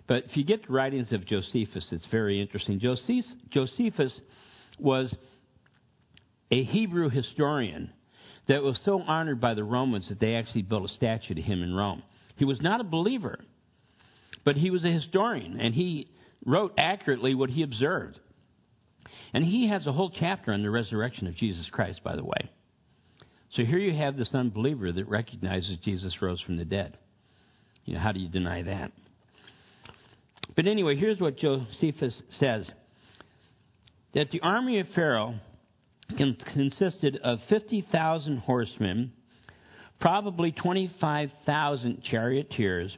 [0.06, 2.80] but if you get the writings of Josephus, it's very interesting.
[2.80, 4.12] Josephus
[4.78, 5.14] was
[6.50, 7.90] a Hebrew historian
[8.48, 11.62] that was so honored by the Romans that they actually built a statue to him
[11.62, 12.02] in Rome.
[12.36, 13.38] He was not a believer,
[14.44, 16.08] but he was a historian, and he
[16.44, 18.18] wrote accurately what he observed.
[19.34, 22.50] And he has a whole chapter on the resurrection of Jesus Christ, by the way.
[23.52, 26.96] So here you have this unbeliever that recognizes Jesus rose from the dead.
[27.84, 28.92] You know, how do you deny that?
[30.54, 32.70] But anyway, here's what Josephus says
[34.14, 35.34] that the army of Pharaoh
[36.16, 39.12] consisted of 50,000 horsemen,
[40.00, 42.96] probably 25,000 charioteers,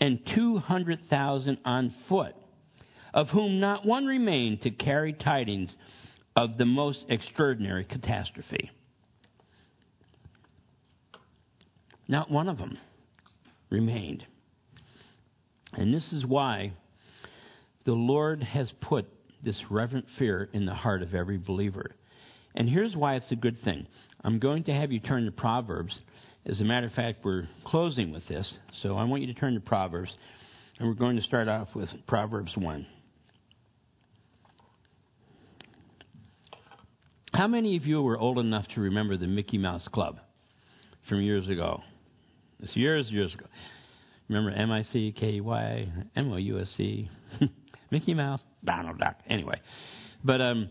[0.00, 2.34] and 200,000 on foot
[3.14, 5.74] of whom not one remained to carry tidings
[6.34, 8.70] of the most extraordinary catastrophe.
[12.08, 12.78] Not one of them
[13.70, 14.24] remained.
[15.74, 16.72] And this is why
[17.84, 19.06] the Lord has put
[19.42, 21.94] this reverent fear in the heart of every believer.
[22.54, 23.86] And here's why it's a good thing.
[24.22, 25.98] I'm going to have you turn to Proverbs.
[26.44, 28.52] As a matter of fact, we're closing with this,
[28.82, 30.10] so I want you to turn to Proverbs.
[30.78, 32.86] And we're going to start off with Proverbs 1.
[37.32, 40.18] How many of you were old enough to remember the Mickey Mouse Club
[41.08, 41.80] from years ago?
[42.60, 43.46] It's years, years ago.
[44.28, 47.08] Remember M I C K Y M O U S C,
[47.90, 49.16] Mickey Mouse, Donald Duck.
[49.28, 49.60] Anyway,
[50.24, 50.70] but um,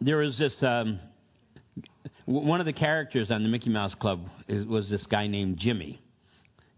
[0.00, 1.00] there was this um,
[2.26, 6.00] one of the characters on the Mickey Mouse Club was this guy named Jimmy,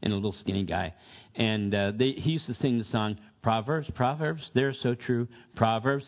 [0.03, 0.95] and a little skinny guy,
[1.35, 5.29] and uh, they, he used to sing the song Proverbs, Proverbs, they're so true.
[5.55, 6.05] Proverbs,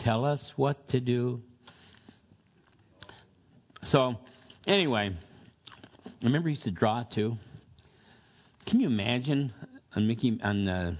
[0.00, 1.42] tell us what to do.
[3.88, 4.14] So,
[4.66, 5.14] anyway,
[6.06, 7.36] I remember he used to draw too.
[8.66, 9.52] Can you imagine
[9.94, 10.96] on Mickey on the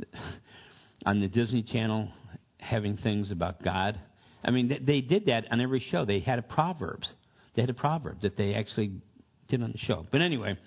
[1.06, 2.08] on the Disney Channel
[2.60, 3.98] having things about God?
[4.44, 6.04] I mean, they, they did that on every show.
[6.04, 7.08] They had a proverbs.
[7.54, 8.92] They had a proverb that they actually
[9.48, 10.06] did on the show.
[10.10, 10.58] But anyway,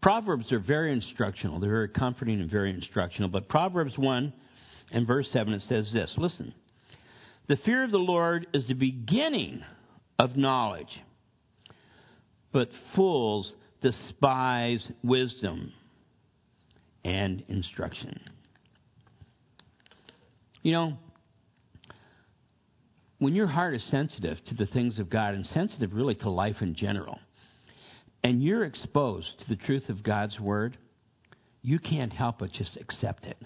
[0.00, 1.60] proverbs are very instructional.
[1.60, 3.28] They're very comforting and very instructional.
[3.28, 4.32] But Proverbs one
[4.90, 6.54] and verse 7, it says this Listen,
[7.48, 9.62] the fear of the Lord is the beginning
[10.18, 11.00] of knowledge,
[12.52, 13.52] but fools
[13.82, 15.72] despise wisdom
[17.04, 18.20] and instruction.
[20.62, 20.98] You know,
[23.24, 26.56] when your heart is sensitive to the things of God and sensitive really to life
[26.60, 27.18] in general,
[28.22, 30.76] and you're exposed to the truth of God's Word,
[31.62, 33.38] you can't help but just accept it.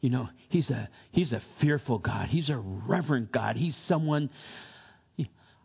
[0.00, 2.28] You know, he's a he's a fearful God.
[2.28, 3.56] He's a reverent God.
[3.56, 4.30] He's someone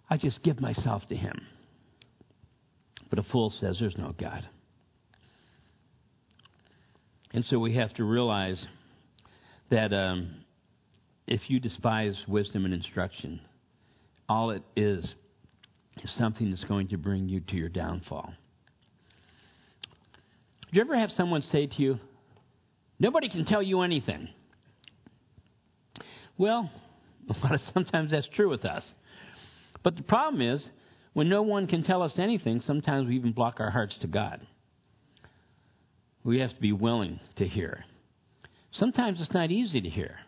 [0.10, 1.46] I just give myself to him.
[3.12, 4.50] But a fool says there's no God.
[7.36, 8.60] And so we have to realize
[9.70, 10.41] that um,
[11.28, 13.42] if you despise wisdom and instruction,
[14.28, 15.14] all it is
[16.04, 18.34] is something that's going to bring you to your downfall.
[20.72, 22.00] Do you ever have someone say to you,
[23.02, 24.30] Nobody can tell you anything?
[26.38, 26.70] Well,
[27.74, 28.84] sometimes that's true with us.
[29.82, 30.64] But the problem is,
[31.14, 34.46] when no one can tell us anything, sometimes we even block our hearts to God.
[36.24, 37.86] We have to be willing to hear.
[38.72, 40.20] Sometimes it's not easy to hear.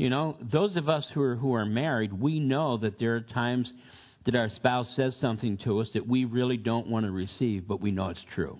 [0.00, 3.20] You know, those of us who are, who are married, we know that there are
[3.20, 3.70] times
[4.24, 7.82] that our spouse says something to us that we really don't want to receive, but
[7.82, 8.58] we know it's true.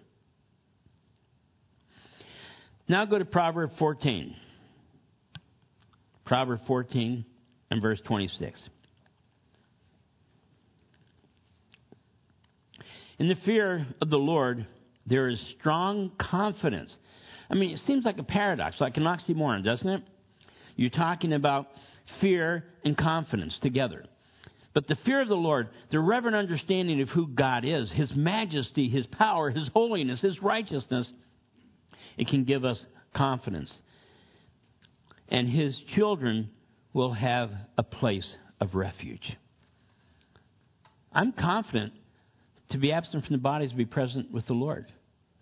[2.89, 4.37] Now go to Proverb 14.
[6.27, 7.25] Proverb 14
[7.71, 8.61] and verse 26.
[13.19, 14.67] In the fear of the Lord,
[15.07, 16.95] there is strong confidence.
[17.49, 20.03] I mean, it seems like a paradox, like an oxymoron, doesn't it?
[20.81, 21.67] You're talking about
[22.23, 24.07] fear and confidence together.
[24.73, 28.89] But the fear of the Lord, the reverent understanding of who God is, His majesty,
[28.89, 31.07] His power, His holiness, His righteousness,
[32.17, 32.83] it can give us
[33.15, 33.71] confidence.
[35.29, 36.49] And His children
[36.95, 39.37] will have a place of refuge.
[41.13, 41.93] I'm confident
[42.71, 44.91] to be absent from the body is to be present with the Lord.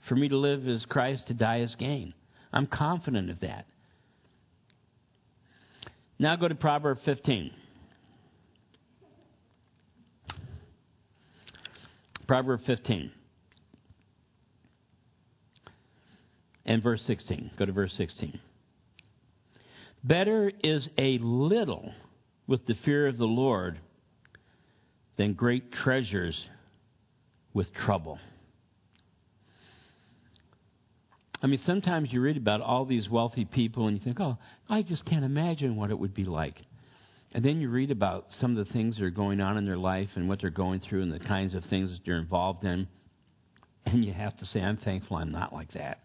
[0.09, 2.13] For me to live is Christ, to die is gain.
[2.53, 3.67] I'm confident of that.
[6.19, 7.53] Now go to Proverb 15.
[12.27, 13.13] Proverb 15.
[16.67, 17.53] And verse 16.
[17.57, 18.41] Go to verse 16.
[20.05, 21.93] Better is a little
[22.47, 23.79] with the fear of the Lord
[25.17, 26.39] than great treasures
[27.55, 28.19] with trouble.
[31.43, 34.83] I mean, sometimes you read about all these wealthy people and you think, oh, I
[34.83, 36.57] just can't imagine what it would be like.
[37.33, 39.77] And then you read about some of the things that are going on in their
[39.77, 42.89] life and what they're going through and the kinds of things that they're involved in.
[43.87, 46.01] And you have to say, I'm thankful I'm not like that.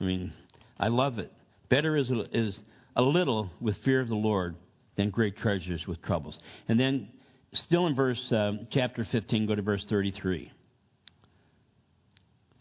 [0.00, 0.32] I mean,
[0.78, 1.32] I love it.
[1.68, 2.58] Better is, is
[2.94, 4.56] a little with fear of the Lord
[4.96, 6.38] than great treasures with troubles.
[6.68, 7.08] And then,
[7.52, 10.52] still in verse uh, chapter 15, go to verse 33.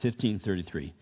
[0.02, 0.94] 1533.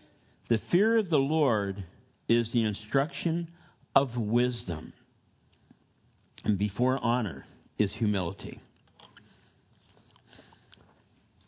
[0.48, 1.84] The fear of the Lord
[2.28, 3.48] is the instruction
[3.96, 4.92] of wisdom,
[6.44, 7.46] and before honor
[7.78, 8.60] is humility.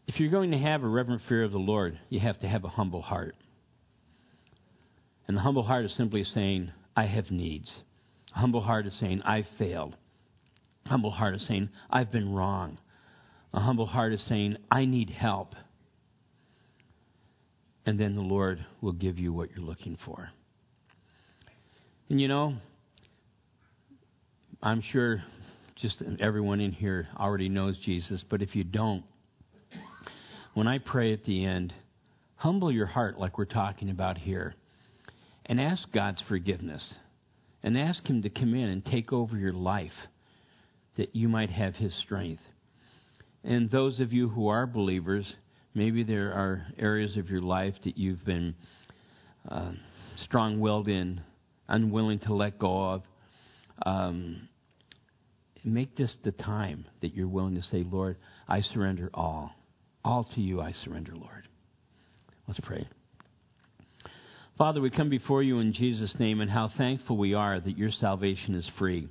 [0.06, 2.64] If you're going to have a reverent fear of the Lord, you have to have
[2.64, 3.34] a humble heart.
[5.28, 7.70] And the humble heart is simply saying, I have needs.
[8.34, 9.94] A humble heart is saying, I've failed.
[10.86, 12.78] A humble heart is saying, I've been wrong.
[13.52, 15.54] A humble heart is saying, I need help
[17.86, 20.28] and then the Lord will give you what you're looking for.
[22.10, 22.54] And you know,
[24.62, 25.22] I'm sure
[25.76, 29.04] just everyone in here already knows Jesus, but if you don't,
[30.54, 31.72] when I pray at the end,
[32.34, 34.54] humble your heart like we're talking about here
[35.44, 36.82] and ask God's forgiveness
[37.62, 39.92] and ask Him to come in and take over your life
[40.96, 42.42] that you might have His strength.
[43.44, 45.34] And those of you who are believers,
[45.76, 48.54] Maybe there are areas of your life that you've been
[49.46, 49.72] uh,
[50.24, 51.20] strong willed in,
[51.68, 53.02] unwilling to let go of.
[53.84, 54.48] Um,
[55.64, 58.16] make this the time that you're willing to say, Lord,
[58.48, 59.50] I surrender all.
[60.02, 61.46] All to you I surrender, Lord.
[62.48, 62.88] Let's pray.
[64.56, 67.90] Father, we come before you in Jesus' name, and how thankful we are that your
[67.90, 69.08] salvation is free.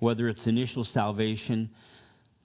[0.00, 1.70] Whether it's initial salvation,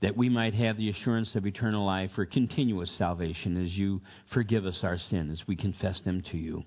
[0.01, 4.01] that we might have the assurance of eternal life or continuous salvation as you
[4.33, 6.63] forgive us our sins, as we confess them to you.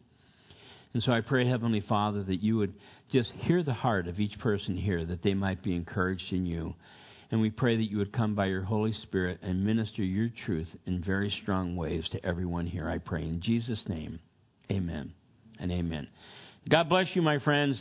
[0.93, 2.75] And so I pray, Heavenly Father, that you would
[3.13, 6.75] just hear the heart of each person here, that they might be encouraged in you.
[7.31, 10.67] And we pray that you would come by your Holy Spirit and minister your truth
[10.87, 12.89] in very strong ways to everyone here.
[12.89, 14.19] I pray in Jesus' name.
[14.71, 15.13] Amen
[15.61, 16.09] and amen.
[16.69, 17.81] God bless you, my friends.